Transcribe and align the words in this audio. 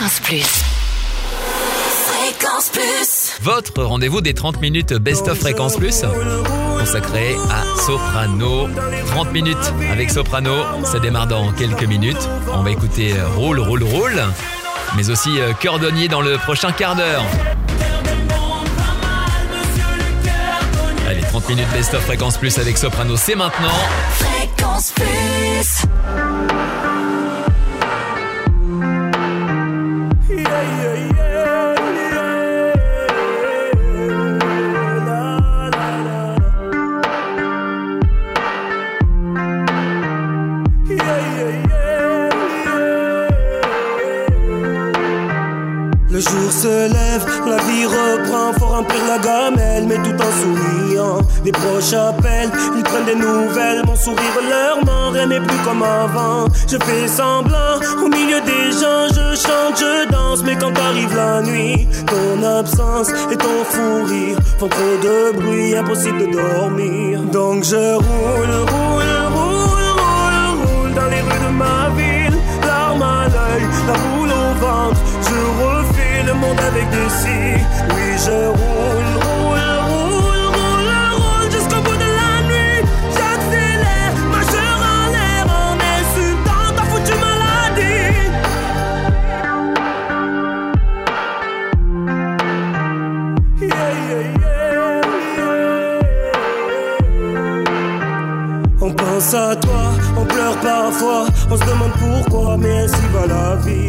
Fréquence 0.00 0.20
Plus. 0.20 0.64
Fréquence 2.06 2.70
Plus. 2.70 3.32
Votre 3.42 3.82
rendez-vous 3.84 4.22
des 4.22 4.32
30 4.32 4.58
minutes 4.62 4.94
Best 4.94 5.28
of 5.28 5.38
Fréquence 5.38 5.76
Plus 5.76 6.04
consacré 6.78 7.36
à 7.50 7.78
Soprano. 7.82 8.70
30 9.08 9.32
minutes 9.34 9.74
avec 9.92 10.08
Soprano, 10.08 10.54
ça 10.84 11.00
démarre 11.00 11.26
dans 11.26 11.52
quelques 11.52 11.84
minutes. 11.84 12.30
On 12.50 12.62
va 12.62 12.70
écouter 12.70 13.12
euh, 13.12 13.28
Roule, 13.36 13.60
Roule, 13.60 13.82
Roule, 13.82 14.22
mais 14.96 15.10
aussi 15.10 15.38
euh, 15.38 15.52
Cordonnier 15.52 16.08
dans 16.08 16.22
le 16.22 16.38
prochain 16.38 16.72
quart 16.72 16.96
d'heure. 16.96 17.22
Allez, 21.06 21.20
30 21.20 21.46
minutes 21.50 21.68
Best 21.74 21.92
of 21.92 22.02
Fréquence 22.06 22.38
Plus 22.38 22.56
avec 22.56 22.78
Soprano, 22.78 23.18
c'est 23.18 23.34
maintenant. 23.34 23.68
Fréquence 24.14 24.92
Plus. 24.92 25.84
Remplir 48.80 49.06
la 49.06 49.18
gamelle, 49.18 49.84
mais 49.86 49.96
tout 49.96 50.16
en 50.16 50.32
souriant. 50.40 51.18
Les 51.44 51.52
proches 51.52 51.92
appellent, 51.92 52.50
ils 52.76 52.82
prennent 52.82 53.04
des 53.04 53.14
nouvelles, 53.14 53.82
mon 53.86 53.96
sourire 53.96 54.38
leur 54.48 54.84
ment, 54.84 55.10
rien 55.10 55.26
n'est 55.26 55.40
plus 55.40 55.58
comme 55.64 55.82
avant. 55.82 56.46
Je 56.66 56.76
fais 56.78 57.08
semblant, 57.08 57.76
au 58.02 58.08
milieu 58.08 58.40
des 58.40 58.72
gens, 58.80 59.06
je 59.08 59.36
chante, 59.44 59.76
je 59.78 60.10
danse, 60.10 60.42
mais 60.44 60.56
quand 60.56 60.76
arrive 60.78 61.14
la 61.14 61.42
nuit, 61.42 61.88
ton 62.06 62.42
absence 62.42 63.08
et 63.30 63.36
ton 63.36 63.64
fou 63.68 64.04
rire 64.06 64.38
font 64.58 64.68
trop 64.68 64.96
de 65.02 65.36
bruit, 65.38 65.76
impossible 65.76 66.18
de 66.18 66.32
dormir. 66.32 67.20
Donc 67.32 67.64
je 67.64 67.94
roule, 67.94 68.54
roule, 68.72 69.14
roule, 69.34 69.90
roule, 69.98 70.40
roule 70.62 70.94
dans 70.94 71.08
les 71.14 71.20
rues 71.20 71.42
de 71.46 71.52
ma 71.52 71.90
ville, 71.96 72.38
larmes 72.66 73.02
à 73.02 73.28
l'œil, 73.28 73.64
la 73.86 73.94
boule 74.02 74.30
au 74.30 74.54
ventre, 74.64 75.00
je 75.22 75.64
refais 75.64 75.79
le 75.79 75.79
avec 76.48 76.88
des 76.90 77.10
si. 77.20 77.38
Oui, 77.94 78.06
je 78.24 78.30
roule, 78.30 79.12
roule, 79.24 79.68
roule, 79.88 80.46
roule, 80.56 80.92
roule 81.20 81.48
jusqu'au 81.50 81.80
bout 81.86 81.98
de 82.04 82.10
la 82.20 82.32
nuit. 82.48 82.80
J'accélère, 83.16 84.12
majeur 84.34 84.76
en 84.94 85.04
l'air, 85.14 85.44
en 85.60 85.74
insultant 85.96 86.66
ta 86.76 86.82
foutue 86.90 87.18
maladie. 87.24 88.12
On 98.80 98.90
pense 98.92 99.34
à 99.34 99.36
toi, 99.56 99.82
on 100.16 100.24
pleure 100.24 100.56
parfois, 100.60 101.24
on 101.50 101.56
se 101.56 101.64
demande 101.64 101.92
pourquoi, 101.98 102.56
mais 102.56 102.74
ainsi 102.80 103.04
va 103.12 103.26
la 103.26 103.56
vie. 103.56 103.79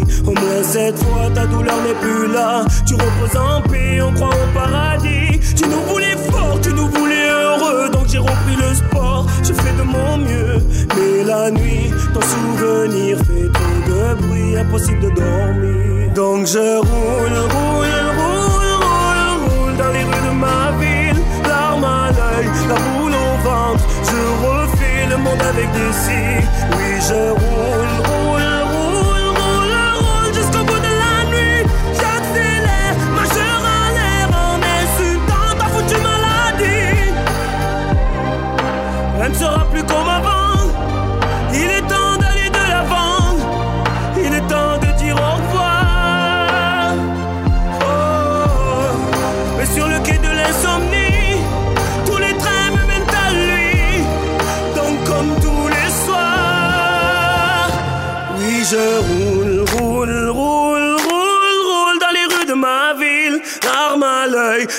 Cette 0.64 0.98
fois, 1.04 1.30
ta 1.34 1.46
douleur 1.48 1.76
n'est 1.84 2.00
plus 2.02 2.32
là. 2.32 2.64
Tu 2.86 2.94
reposes 2.94 3.38
en 3.38 3.62
paix, 3.62 4.02
on 4.02 4.14
croit 4.14 4.30
au 4.30 4.54
paradis. 4.54 5.40
Tu 5.56 5.68
nous 5.68 5.82
voulais 5.92 6.16
fort, 6.32 6.60
tu 6.62 6.74
nous 6.74 6.88
voulais 6.88 7.30
heureux, 7.30 7.90
donc 7.90 8.08
j'ai 8.08 8.20
repris 8.20 8.56
le 8.56 8.74
sport. 8.74 9.26
Je 9.44 9.54
fais 9.54 9.74
de 9.74 9.82
mon 9.82 10.18
mieux, 10.18 10.64
mais 10.96 11.24
la 11.26 11.52
nuit, 11.52 11.92
ton 12.14 12.22
souvenir 12.22 13.18
fait 13.18 13.50
trop 13.52 13.92
de 13.92 14.22
bruit, 14.22 14.58
impossible 14.58 15.02
de 15.02 15.10
dormir. 15.10 16.14
Donc 16.16 16.46
je 16.46 16.78
roule, 16.78 17.38
roule, 17.54 17.88
roule, 18.20 18.74
roule, 18.82 19.50
roule 19.50 19.78
dans 19.78 19.92
les 19.92 20.04
rues 20.04 20.26
de 20.30 20.34
ma 20.40 20.72
ville, 20.80 21.22
larmes 21.48 21.84
à 21.84 22.12
l'œil, 22.12 22.48
la 22.70 22.76
boule 22.76 23.14
au 23.14 23.50
ventre. 23.50 23.86
Je 24.06 24.20
refais 24.46 25.08
le 25.10 25.18
monde 25.18 25.42
avec 25.42 25.72
des 25.74 25.92
si. 25.92 26.48
Oui, 26.78 27.02
je 27.08 27.32
roule, 27.32 28.06
roule, 28.06 28.11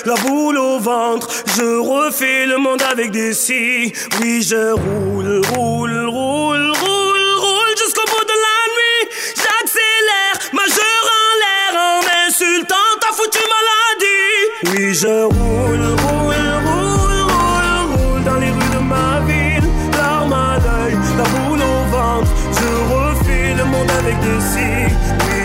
la 0.05 0.15
boule 0.15 0.57
au 0.57 0.79
ventre. 0.79 1.27
Je 1.55 1.79
refais 1.79 2.45
le 2.45 2.57
monde 2.57 2.81
avec 2.81 3.11
des 3.11 3.33
si. 3.33 3.93
Oui 4.21 4.41
je 4.41 4.71
roule, 4.71 5.41
roule, 5.53 6.05
roule, 6.07 6.71
roule, 6.71 7.27
roule 7.45 7.75
jusqu'au 7.77 8.05
bout 8.11 8.25
de 8.25 8.37
la 8.45 8.59
nuit. 8.75 9.03
J'accélère, 9.35 10.35
majeur 10.53 11.03
en 11.19 11.31
l'air, 11.41 11.71
en 11.89 12.27
insultant 12.27 12.89
ta 12.99 13.13
foutue 13.13 13.47
maladie. 13.55 14.77
Oui 14.77 14.93
je 14.93 15.23
roule, 15.23 15.85
roule, 16.03 16.35
roule, 16.65 17.21
roule, 17.31 17.81
roule 17.95 18.23
dans 18.23 18.35
les 18.35 18.51
rues 18.51 18.73
de 18.73 18.79
ma 18.79 19.19
ville, 19.27 19.69
l'arme 19.97 20.33
à 20.33 20.57
l'œil, 20.57 20.97
la 21.17 21.23
boule 21.23 21.61
au 21.61 21.95
ventre. 21.95 22.31
Je 22.51 22.69
refais 22.93 23.53
le 23.55 23.65
monde 23.65 23.91
avec 23.99 24.19
des 24.19 24.41
si. 24.41 25.42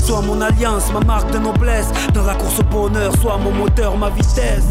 Sois 0.00 0.22
mon 0.22 0.40
alliance, 0.40 0.92
ma 0.92 1.00
marque 1.00 1.30
de 1.30 1.38
noblesse. 1.38 1.88
Dans 2.14 2.24
la 2.24 2.34
course 2.34 2.58
au 2.60 2.64
bonheur, 2.64 3.12
soit 3.20 3.36
mon 3.38 3.52
moteur, 3.52 3.96
ma 3.96 4.10
vitesse. 4.10 4.66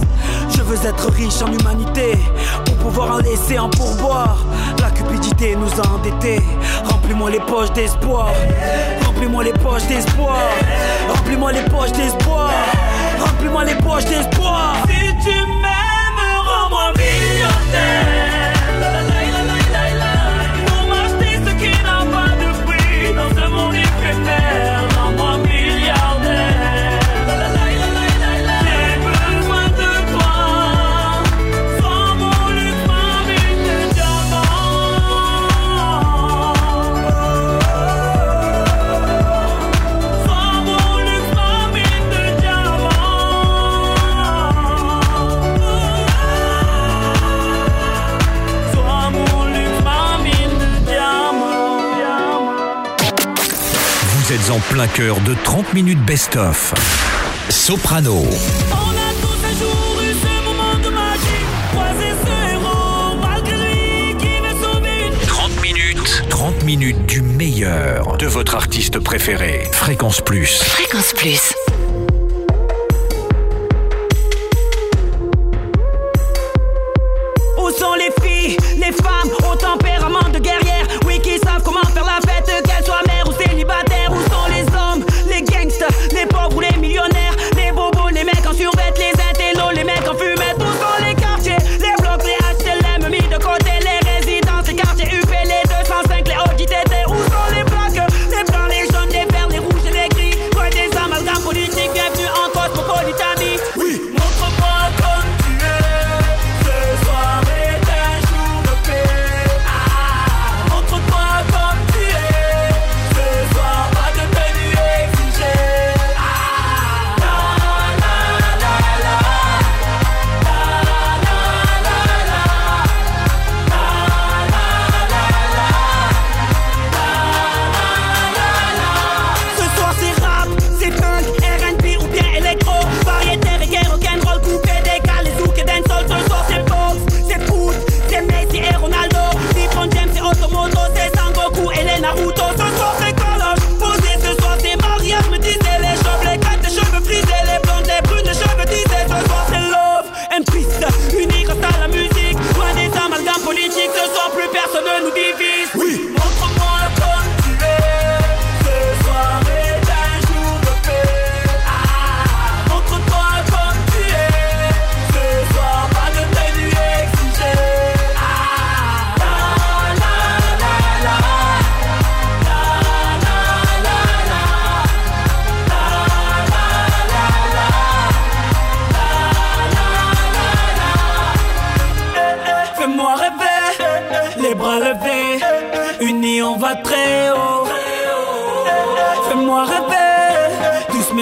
Je 0.49 0.61
veux 0.61 0.85
être 0.85 1.11
riche 1.11 1.41
en 1.41 1.51
humanité 1.51 2.17
pour 2.65 2.75
pouvoir 2.77 3.15
en 3.15 3.17
laisser 3.17 3.59
en 3.59 3.69
pourboire. 3.69 4.37
La 4.79 4.89
cupidité 4.91 5.55
nous 5.55 5.71
a 5.81 5.87
endettés. 5.87 6.41
Remplis-moi 6.85 7.29
les 7.31 7.39
poches 7.39 7.71
d'espoir. 7.73 8.31
Remplis-moi 9.05 9.43
les 9.43 9.53
poches 9.53 9.87
d'espoir. 9.87 10.37
Remplis-moi 11.13 11.51
les 11.51 11.63
poches 11.63 11.91
d'espoir. 11.93 12.51
Remplis-moi 13.19 13.65
les 13.65 13.75
poches 13.75 14.05
d'espoir. 14.05 14.75
Si 14.87 14.99
tu 15.23 15.35
m'aimes, 15.35 16.41
rends-moi 16.45 16.91
millionnaire. 16.97 18.10
de 54.87 55.35
30 55.43 55.75
minutes 55.75 56.03
best-of. 56.05 56.73
Soprano. 57.49 58.15
On 58.15 58.25
a 58.25 59.11
30 65.27 65.61
minutes. 65.61 66.23
30 66.29 66.63
minutes 66.63 67.05
du 67.05 67.21
meilleur 67.21 68.17
de 68.17 68.25
votre 68.25 68.55
artiste 68.55 68.97
préféré. 68.97 69.67
Fréquence 69.71 70.19
Plus. 70.19 70.63
Fréquence 70.63 71.13
Plus. 71.13 71.53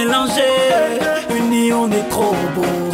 mélanger, 0.09 0.97
unis 1.35 1.73
on 1.73 1.91
est 1.91 2.09
trop 2.09 2.33
beau. 2.55 2.88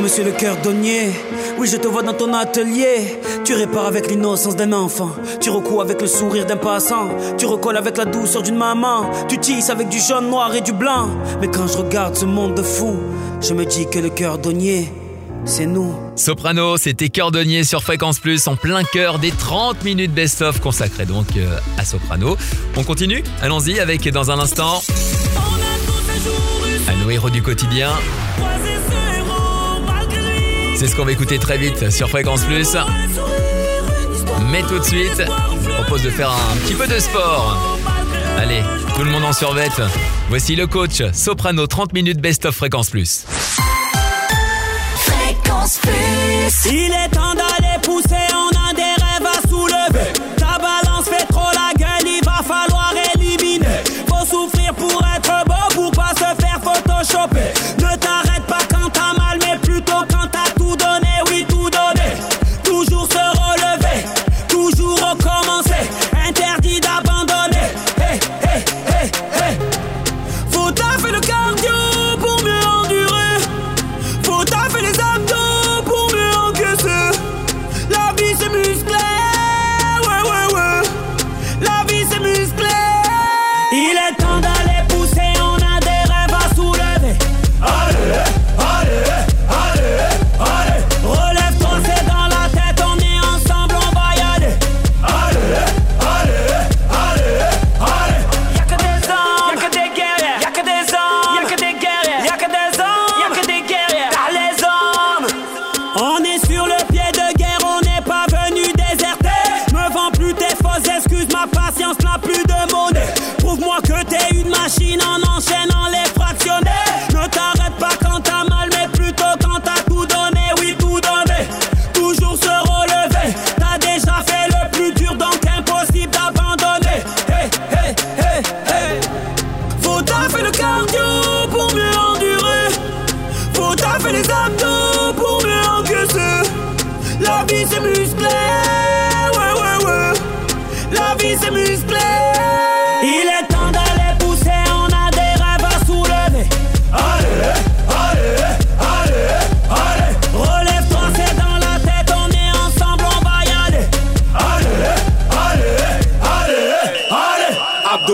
monsieur 0.00 0.24
le 0.24 0.32
Cœur 0.32 0.56
Donnier, 0.62 1.10
Oui, 1.58 1.68
je 1.68 1.76
te 1.76 1.86
vois 1.86 2.02
dans 2.02 2.14
ton 2.14 2.32
atelier. 2.32 3.18
Tu 3.44 3.54
répares 3.54 3.86
avec 3.86 4.10
l'innocence 4.10 4.56
d'un 4.56 4.72
enfant. 4.72 5.10
Tu 5.40 5.50
recoues 5.50 5.80
avec 5.80 6.00
le 6.00 6.06
sourire 6.06 6.46
d'un 6.46 6.56
passant. 6.56 7.08
Tu 7.38 7.46
recolles 7.46 7.76
avec 7.76 7.96
la 7.96 8.04
douceur 8.04 8.42
d'une 8.42 8.56
maman. 8.56 9.10
Tu 9.28 9.38
tisses 9.38 9.70
avec 9.70 9.88
du 9.88 9.98
jaune, 9.98 10.30
noir 10.30 10.54
et 10.54 10.60
du 10.60 10.72
blanc. 10.72 11.08
Mais 11.40 11.48
quand 11.48 11.66
je 11.66 11.78
regarde 11.78 12.16
ce 12.16 12.24
monde 12.24 12.54
de 12.54 12.62
fou, 12.62 12.96
je 13.40 13.54
me 13.54 13.64
dis 13.64 13.86
que 13.90 13.98
le 13.98 14.10
Cœur 14.10 14.38
Donnier, 14.38 14.92
c'est 15.44 15.66
nous. 15.66 15.94
Soprano, 16.16 16.76
c'était 16.76 17.08
Cordonnier 17.08 17.64
sur 17.64 17.82
Fréquence 17.82 18.18
Plus 18.18 18.46
en 18.48 18.56
plein 18.56 18.82
cœur 18.84 19.18
des 19.18 19.30
30 19.32 19.84
minutes 19.84 20.12
best-of 20.12 20.60
consacrées 20.60 21.06
donc 21.06 21.36
euh, 21.36 21.58
à 21.78 21.84
Soprano. 21.84 22.36
On 22.76 22.84
continue 22.84 23.22
Allons-y 23.42 23.80
avec 23.80 24.08
dans 24.08 24.30
un 24.30 24.38
instant. 24.38 24.82
À 26.88 26.94
nos 27.04 27.10
héros 27.10 27.30
du 27.30 27.42
quotidien. 27.42 27.90
C'est 30.76 30.88
ce 30.88 30.96
qu'on 30.96 31.04
va 31.04 31.12
écouter 31.12 31.38
très 31.38 31.56
vite 31.56 31.90
sur 31.90 32.08
Fréquence 32.08 32.44
Plus. 32.44 32.76
Mais 34.50 34.62
tout 34.62 34.78
de 34.78 34.84
suite, 34.84 35.22
on 35.68 35.82
propose 35.82 36.02
de 36.02 36.10
faire 36.10 36.30
un 36.30 36.56
petit 36.56 36.74
peu 36.74 36.86
de 36.86 36.98
sport. 36.98 37.78
Allez, 38.38 38.62
tout 38.96 39.04
le 39.04 39.10
monde 39.10 39.24
en 39.24 39.32
survette. 39.32 39.80
Voici 40.28 40.56
le 40.56 40.66
coach 40.66 41.02
Soprano 41.12 41.66
30 41.66 41.92
minutes 41.92 42.20
best 42.20 42.44
of 42.46 42.56
Fréquence 42.56 42.90
Plus. 42.90 43.24
Fréquence 44.96 45.78
Plus. 45.78 46.72
Il 46.72 46.92
est 46.92 47.08
temps 47.10 47.34
d'aller 47.34 47.78
pousser, 47.82 48.26
on 48.32 48.70
a 48.70 48.74
des 48.74 48.82
rêves 48.82 49.26
à 49.26 49.48
soulever. 49.48 50.33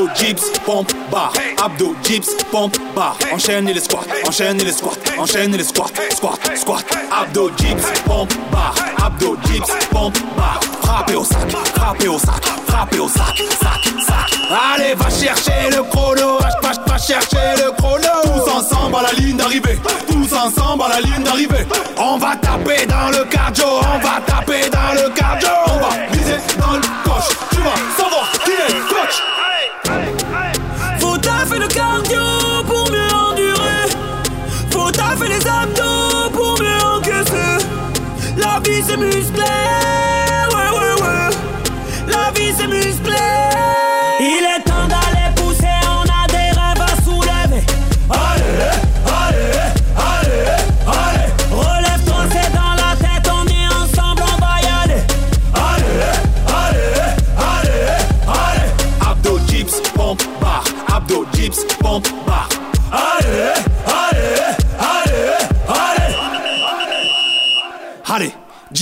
Abdo 0.00 0.14
dips, 0.14 0.58
pompe, 0.64 0.94
barre. 1.10 1.32
Abdo 1.62 1.94
dips, 2.02 2.30
pompe, 2.50 2.78
barre. 2.94 3.18
Enchaîne 3.34 3.66
les 3.66 3.80
squats, 3.80 4.06
enchaîne 4.26 4.56
les 4.56 4.72
squats, 4.72 4.96
enchaîne 5.18 5.54
les 5.54 5.62
squats, 5.62 5.90
squat, 6.16 6.40
squat. 6.56 6.84
Abdo 7.12 7.50
dips, 7.50 7.84
pompe, 8.06 8.32
barre. 8.50 8.74
Abdo 9.04 9.36
dips, 9.44 9.68
pompe, 9.90 10.18
barre. 10.38 10.60
Frappez 10.82 11.16
au 11.16 11.24
sac, 11.24 11.50
frappez 11.74 12.08
au 12.08 12.18
sac, 12.18 12.42
frappez 12.66 12.98
au 12.98 13.08
sac, 13.08 13.36
sac, 13.60 13.92
sac. 14.06 14.40
Allez, 14.74 14.94
va 14.94 15.10
chercher 15.10 15.68
le 15.70 15.82
chrono, 15.82 16.38
va, 16.62 16.96
chercher 16.96 17.62
le 17.62 17.70
chrono. 17.72 18.08
Tous 18.24 18.50
ensemble 18.50 18.96
à 18.96 19.02
la 19.02 19.12
ligne 19.12 19.36
d'arrivée, 19.36 19.78
tous 20.08 20.32
ensemble 20.34 20.84
à 20.84 20.88
la 20.88 21.00
ligne 21.02 21.22
d'arrivée. 21.22 21.66
On 21.98 22.16
va 22.16 22.36
taper 22.36 22.86
dans 22.86 23.10
le 23.10 23.24
cardio, 23.26 23.66
on 23.66 23.98
va 23.98 24.18
taper 24.26 24.70
dans 24.70 24.94
le 24.94 25.10
cardio. 25.10 25.50
On 25.66 25.78
va 25.78 25.90
viser 26.10 26.38
dans 26.58 26.72
le 26.72 26.80
coche, 27.04 27.36
tu 27.50 27.58
vas 27.58 28.02
savoir 28.02 28.32
qui 28.44 28.52
est 28.52 28.88
coach. 28.88 29.20
Faut 30.98 31.18
taffer 31.18 31.58
le 31.58 31.68
cardio 31.68 32.20
pour 32.66 32.90
mieux 32.90 33.12
endurer. 33.12 33.86
Faut 34.70 34.90
taffer 34.90 35.28
les 35.28 35.46
abdos 35.46 36.30
pour 36.32 36.60
mieux 36.60 36.82
encaisser. 36.96 37.66
La 38.36 38.60
vie 38.60 38.82
c'est 38.86 38.96
musclé. 38.96 39.89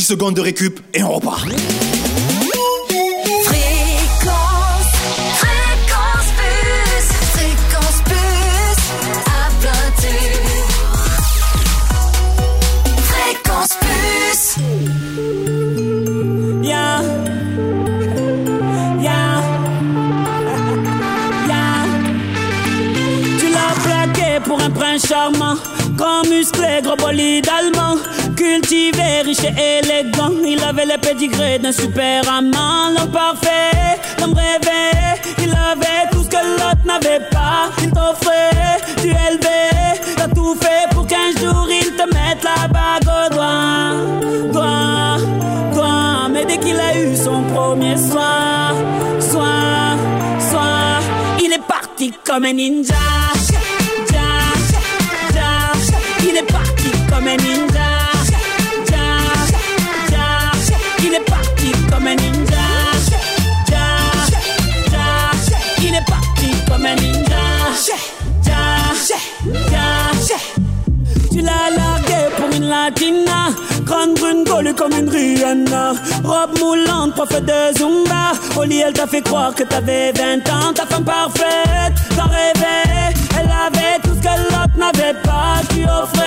Secondes 0.08 0.36
de 0.36 0.40
récup 0.40 0.80
et 0.94 1.02
on 1.02 1.12
repart. 1.12 1.46
Fréquence, 3.44 4.92
fréquence 5.34 6.30
plus, 6.38 7.04
fréquence 7.34 8.00
plus, 8.06 8.76
tube. 10.00 10.48
Fréquence 13.02 13.74
plus. 13.82 14.40
Yeah. 16.62 17.02
Yeah. 19.02 19.42
Yeah. 21.48 21.84
Tu 23.38 23.46
l'as 23.52 23.74
plaqué 23.84 24.30
pour 24.42 24.58
un 24.58 24.70
prince 24.70 25.06
charmant. 25.06 25.56
Grand 25.96 26.22
musclé, 26.30 26.80
gros 26.82 26.96
bolide 26.96 27.46
allemand. 27.46 27.77
Cultivé, 28.38 29.22
riche 29.24 29.42
et 29.42 29.80
élégant. 29.80 30.30
Il 30.46 30.62
avait 30.62 30.86
les 30.86 30.96
pédigrés 30.96 31.58
d'un 31.58 31.72
super 31.72 32.22
amant. 32.32 32.90
L'homme 32.96 33.10
parfait, 33.10 33.98
l'homme 34.20 34.34
rêvé. 34.34 35.18
Il 35.42 35.50
avait 35.50 36.08
tout 36.12 36.22
ce 36.22 36.28
que 36.28 36.36
l'autre 36.36 36.84
n'avait 36.84 37.24
pas. 37.32 37.68
Il 37.82 37.90
t'offrait 37.90 38.78
du 39.02 39.08
élevé. 39.08 39.98
T'as 40.16 40.28
tout 40.28 40.54
fait 40.54 40.88
pour 40.92 41.04
qu'un 41.08 41.32
jour 41.40 41.66
il 41.68 41.90
te 41.96 42.04
mette 42.14 42.44
la 42.44 42.68
bague 42.68 43.08
au 43.08 43.34
doigt. 43.34 44.52
Doigt, 44.52 45.16
doigt. 45.74 46.28
Mais 46.30 46.44
dès 46.44 46.58
qu'il 46.58 46.78
a 46.78 46.96
eu 46.96 47.16
son 47.16 47.42
premier 47.42 47.96
soir, 47.96 48.72
soir, 49.18 49.96
soir, 50.48 51.00
il 51.42 51.52
est 51.52 51.66
parti 51.66 52.12
comme 52.24 52.44
un 52.44 52.52
ninja. 52.52 52.94
Ja, 54.12 54.28
ja, 55.34 55.72
il 56.22 56.36
est 56.36 56.52
parti 56.52 56.90
comme 57.10 57.26
un 57.26 57.36
ninja. 57.36 57.67
Un 62.08 62.16
ninja. 62.16 62.66
Ja, 63.70 63.86
ja, 64.92 65.58
il 65.82 65.94
est 65.94 66.68
comme 66.68 66.86
un 66.86 66.96
ninja. 66.96 67.44
Ja, 67.86 68.58
ja, 70.28 70.38
tu 71.30 71.40
l'as 71.40 71.70
largué 71.76 72.20
pour 72.36 72.50
une 72.56 72.68
latina. 72.68 73.40
Grande 73.84 74.14
brune 74.18 74.44
collée 74.44 74.74
comme 74.74 74.92
une 74.92 75.08
Rihanna 75.08 75.92
Robe 76.24 76.58
moulante, 76.58 77.14
prof 77.14 77.30
de 77.50 77.78
Zumba. 77.78 78.32
Au 78.56 78.64
lit 78.64 78.82
elle 78.86 78.92
t'a 78.92 79.06
fait 79.06 79.22
croire 79.22 79.54
que 79.54 79.64
t'avais 79.64 80.12
20 80.12 80.48
ans. 80.50 80.72
Ta 80.74 80.86
femme 80.86 81.04
parfaite, 81.04 81.94
t'en 82.16 82.28
rêvais 82.28 83.14
Elle 83.38 83.50
avait 83.66 83.98
tout 84.02 84.14
ce 84.16 84.22
que 84.26 84.34
l'autre 84.50 84.76
n'avait 84.76 85.18
pas. 85.22 85.60
Tu 85.70 85.84
offrais 85.84 86.17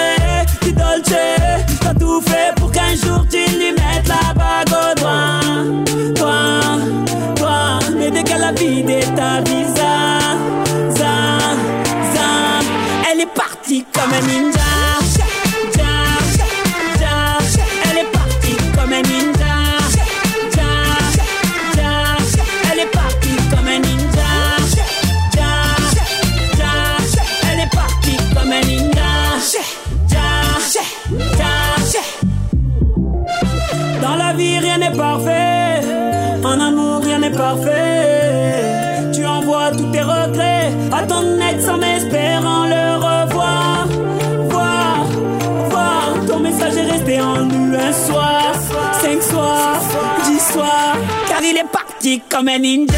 Car 51.81 51.97
il 52.03 52.13
est 52.13 52.21
parti 52.21 52.21
comme 52.29 52.47
un 52.47 52.59
ninja 52.59 52.93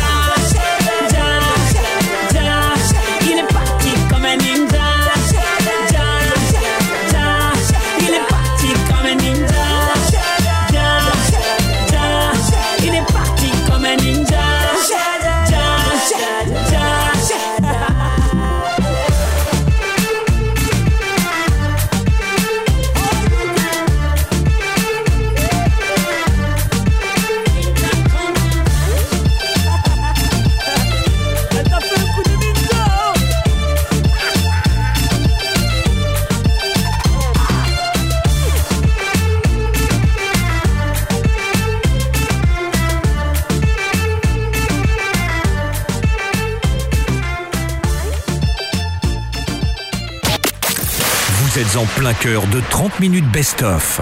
Vous 51.53 51.59
êtes 51.59 51.75
en 51.75 51.85
plein 51.85 52.15
cœur 52.15 52.47
de 52.47 52.59
30 52.71 52.99
minutes 52.99 53.29
best-of. 53.31 53.99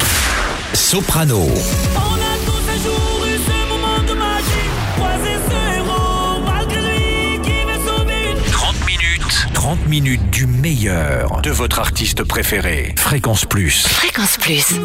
Soprano. 0.74 1.38
On 1.38 1.48
a 1.50 2.38
tous 2.46 2.70
un 2.70 2.78
jour 2.82 3.26
eu 3.26 3.38
ce 3.46 3.68
moment 3.68 4.00
de 4.08 4.14
magie 4.14 4.70
Croiser 4.96 5.38
ce 5.50 5.76
héros 5.76 6.40
malgré 6.46 6.98
lui 6.98 7.42
qui 7.42 7.66
veut 7.66 7.86
sauver 7.86 8.32
une 8.32 8.52
30 8.54 8.76
minutes. 8.86 9.48
30 9.54 9.86
minutes 9.88 10.30
du 10.30 10.46
meilleur 10.46 11.42
de 11.42 11.52
votre 11.52 11.80
artiste 11.80 12.24
préféré. 12.24 12.96
Fréquence 12.98 13.44
Plus. 13.44 13.86
Fréquence 13.86 14.38
plus. 14.38 14.80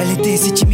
Elle 0.00 0.18
était 0.18 0.36
si 0.36 0.52
timide 0.52 0.73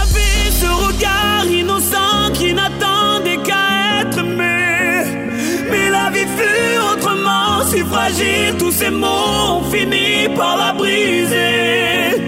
Si 7.71 7.83
fragile, 7.85 8.55
tous 8.59 8.71
ces 8.71 8.89
mots 8.89 9.57
ont 9.57 9.63
fini 9.71 10.27
par 10.35 10.57
la 10.57 10.73
briser. 10.73 12.19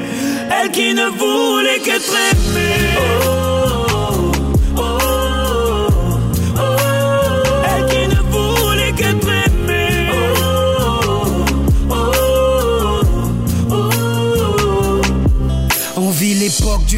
Elle 0.56 0.72
qui 0.72 0.94
ne 0.94 1.08
voulait 1.22 1.80
qu'être 1.80 2.16
aimée. 2.32 2.96
Oh, 2.98 3.93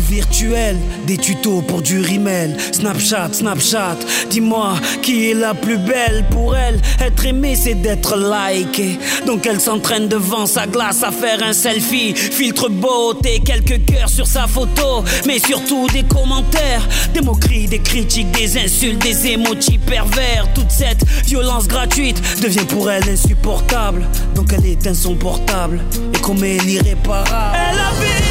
virtuel, 0.10 0.78
des 1.08 1.18
tutos 1.18 1.62
pour 1.62 1.82
du 1.82 2.00
rimel. 2.00 2.56
Snapchat, 2.72 3.30
Snapchat, 3.34 3.98
dis-moi 4.30 4.76
qui 5.02 5.30
est 5.30 5.34
la 5.34 5.54
plus 5.54 5.78
belle 5.78 6.26
pour 6.30 6.56
elle. 6.56 6.80
Être 7.00 7.26
aimée, 7.26 7.56
c'est 7.56 7.76
d'être 7.76 8.16
likée. 8.18 9.00
Donc 9.26 9.46
elle 9.46 9.60
s'entraîne 9.60 10.08
devant 10.08 10.46
sa 10.46 10.68
glace 10.68 11.04
à 11.04 11.12
faire 11.12 11.44
un 11.44 11.54
selfie. 11.54 12.14
Filtre 12.16 12.70
beauté, 12.70 13.42
quelques 13.46 13.86
cœurs 13.86 14.10
sur 14.10 14.28
sa 14.28 14.48
photo. 14.48 15.04
Mais 15.26 15.40
surtout 15.40 15.88
des 15.88 16.04
commentaires, 16.04 16.88
des 17.14 17.22
moqueries, 17.22 17.68
des 17.68 17.80
critiques, 17.80 18.32
des 18.32 18.58
insultes, 18.58 19.02
des 19.02 19.28
émojis 19.28 19.80
pervers. 19.80 20.48
Toute 20.54 20.72
cette 20.72 21.04
violence 21.26 21.68
gratuite 21.68 22.22
devient 22.42 22.66
pour 22.68 22.90
elle 22.90 23.08
insupportable. 23.10 24.06
Donc 24.36 24.54
elle 24.54 24.66
éteint 24.66 24.94
son 24.94 25.16
portable 25.16 25.82
et 26.14 26.20
commet 26.20 26.58
l'irréparable. 26.58 27.58
Elle 27.72 27.80
avait 27.80 28.25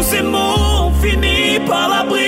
Tous 0.00 0.06
ces 0.06 0.22
fini 1.02 1.60
par 1.68 1.90
la 1.90 2.04
briser. 2.04 2.19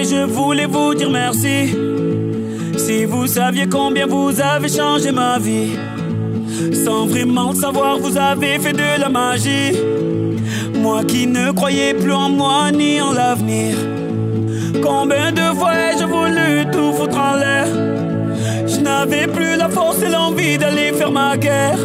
Mais 0.00 0.06
je 0.06 0.24
voulais 0.24 0.64
vous 0.66 0.94
dire 0.94 1.10
merci. 1.10 1.76
Si 2.78 3.04
vous 3.04 3.26
saviez 3.26 3.66
combien 3.68 4.06
vous 4.06 4.32
avez 4.40 4.68
changé 4.68 5.12
ma 5.12 5.38
vie, 5.38 5.72
sans 6.84 7.06
vraiment 7.06 7.52
savoir, 7.54 7.98
vous 7.98 8.16
avez 8.16 8.58
fait 8.58 8.72
de 8.72 9.00
la 9.00 9.10
magie. 9.10 9.72
Moi 10.74 11.04
qui 11.04 11.26
ne 11.26 11.52
croyais 11.52 11.92
plus 11.92 12.12
en 12.12 12.30
moi 12.30 12.70
ni 12.72 13.00
en 13.02 13.12
l'avenir. 13.12 13.76
Combien 14.82 15.32
de 15.32 15.46
fois 15.58 15.74
ai-je 15.74 16.04
voulu 16.04 16.64
tout 16.72 16.92
foutre 16.94 17.18
en 17.18 17.34
l'air? 17.36 17.66
Je 18.66 18.80
n'avais 18.80 19.26
plus 19.26 19.56
la 19.58 19.68
force 19.68 20.00
et 20.02 20.08
l'envie 20.08 20.56
d'aller 20.56 20.92
faire 20.92 21.10
ma 21.10 21.36
guerre. 21.36 21.78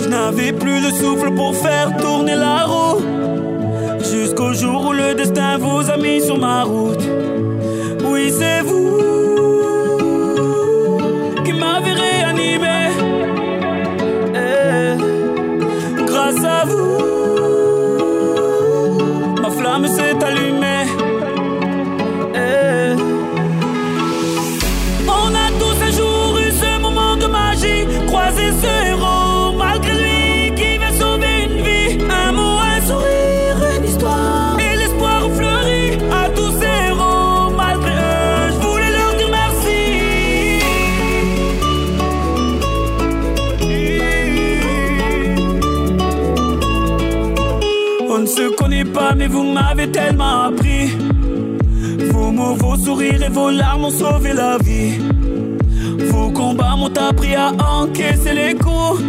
Je 0.00 0.08
n'avais 0.08 0.52
plus 0.52 0.80
le 0.80 0.90
souffle 0.90 1.34
pour 1.34 1.56
faire 1.56 1.96
tourner 1.96 2.36
la 2.36 2.64
roue. 2.66 3.00
Jusqu'au 3.98 4.52
jour 4.52 4.86
où 4.88 4.92
le 4.92 5.14
destin 5.14 5.58
vous 5.58 5.90
a 5.90 5.96
mis 5.96 6.20
sur 6.20 6.38
ma 6.38 6.62
route. 6.62 6.95
M'avez 49.76 49.90
tellement 49.90 50.42
appris. 50.42 50.96
Vos 52.10 52.30
mots, 52.30 52.54
vos 52.54 52.76
sourires 52.76 53.22
et 53.22 53.28
vos 53.28 53.50
larmes 53.50 53.86
ont 53.86 53.90
sauvé 53.90 54.32
la 54.32 54.58
vie. 54.58 54.98
Vos 56.10 56.30
combats 56.30 56.76
m'ont 56.76 56.92
appris 56.96 57.34
à 57.34 57.52
encaisser 57.52 58.34
les 58.34 58.54
coups. 58.54 59.02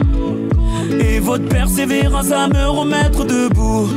Et 0.99 1.19
votre 1.19 1.47
persévérance 1.47 2.31
à 2.31 2.47
me 2.47 2.69
remettre 2.69 3.25
debout. 3.25 3.87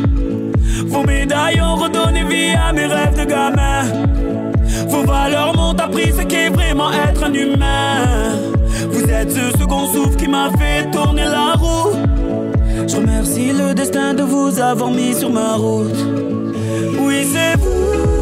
Vos 0.86 1.02
médailles 1.02 1.60
ont 1.60 1.76
redonné 1.76 2.24
vie 2.24 2.54
à 2.54 2.72
mes 2.72 2.86
rêves 2.86 3.18
de 3.18 3.24
gamin. 3.24 3.82
Vos 4.88 5.02
valeurs 5.02 5.54
m'ont 5.56 5.78
appris 5.78 6.12
ce 6.12 6.22
qu'est 6.22 6.50
vraiment 6.50 6.90
être 6.92 7.24
un 7.24 7.32
humain. 7.32 8.36
Vous 8.90 9.04
êtes 9.04 9.30
ce 9.30 9.58
second 9.58 9.86
souffle 9.86 10.16
qui 10.16 10.28
m'a 10.28 10.50
fait 10.58 10.90
tourner 10.90 11.24
la 11.24 11.54
roue. 11.54 11.92
Je 12.86 12.96
remercie 12.96 13.52
le 13.52 13.74
destin 13.74 14.14
de 14.14 14.22
vous 14.22 14.60
avoir 14.60 14.90
mis 14.90 15.14
sur 15.14 15.30
ma 15.30 15.54
route. 15.54 16.49
Oui, 17.02 17.24
c'est 17.24 17.56
vous 17.56 18.19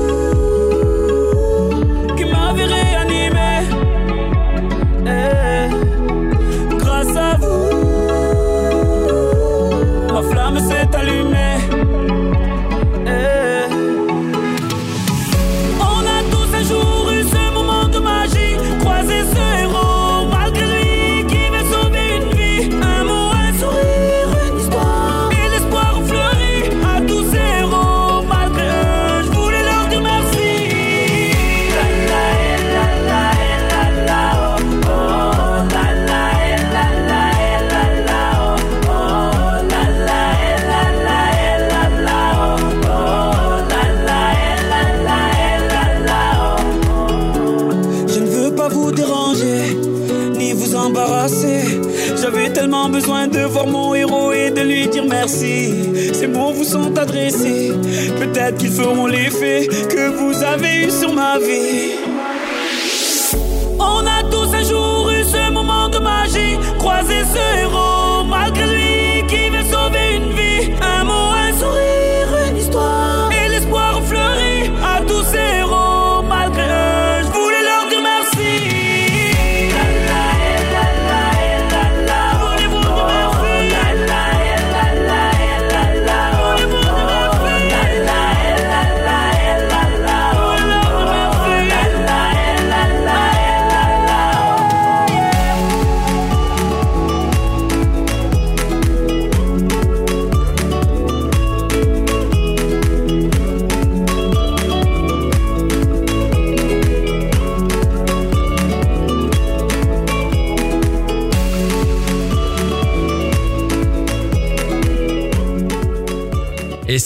qui 58.53 58.71
se 58.71 58.88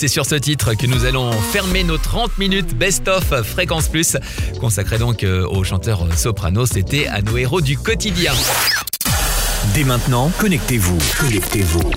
c'est 0.02 0.08
sur 0.08 0.26
ce 0.26 0.34
titre 0.34 0.74
que 0.74 0.84
nous 0.88 1.04
allons 1.04 1.30
fermer 1.30 1.84
nos 1.84 1.96
30 1.96 2.36
minutes 2.36 2.76
best-of 2.76 3.22
Fréquence 3.44 3.86
Plus, 3.86 4.16
consacré 4.60 4.98
donc 4.98 5.22
euh, 5.22 5.46
au 5.46 5.62
chanteur 5.62 6.02
euh, 6.02 6.10
soprano. 6.16 6.66
C'était 6.66 7.06
à 7.06 7.22
nos 7.22 7.36
héros 7.36 7.60
du 7.60 7.78
quotidien. 7.78 8.32
Dès 9.74 9.84
maintenant, 9.84 10.32
connectez-vous. 10.40 10.98
Connectez-vous. 11.20 11.92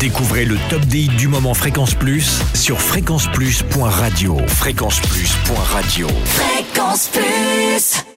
Découvrez 0.00 0.44
le 0.44 0.56
top 0.70 0.84
des 0.86 1.02
hits 1.02 1.08
du 1.10 1.28
moment 1.28 1.54
Fréquence 1.54 1.94
Plus 1.94 2.42
sur 2.54 2.80
fréquenceplus.radio. 2.80 4.36
Fréquenceplus.radio. 4.48 6.08
Fréquence 6.24 6.59